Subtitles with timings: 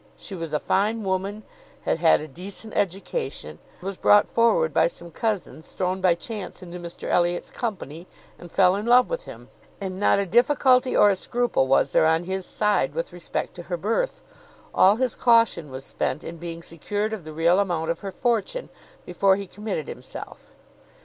[0.17, 1.43] She was a fine woman,
[1.81, 6.79] had had a decent education, was brought forward by some cousins, thrown by chance into
[6.79, 8.07] Mr Elliot's company,
[8.39, 12.07] and fell in love with him; and not a difficulty or a scruple was there
[12.07, 14.23] on his side, with respect to her birth.
[14.73, 18.69] All his caution was spent in being secured of the real amount of her fortune,
[19.05, 20.51] before he committed himself.